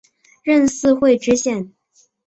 [0.43, 1.73] 任四会知县。